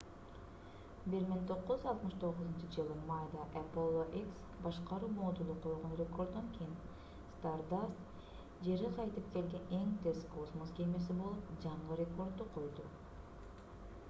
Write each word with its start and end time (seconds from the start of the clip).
1969-ж 1.13 2.93
майда 3.09 3.41
apollo 3.59 4.05
x 4.21 4.31
башкаруу 4.67 5.09
модулу 5.17 5.57
койгон 5.65 5.93
рекорддон 5.99 6.47
кийин 6.55 6.73
stardust 7.17 8.31
жерге 8.69 8.91
кайтып 9.01 9.27
келген 9.35 9.63
эң 9.81 9.91
тез 10.07 10.23
космос 10.37 10.73
кемеси 10.81 11.19
болуп 11.21 11.53
жаңы 11.67 11.99
рекордду 12.01 12.49
койду 12.57 12.87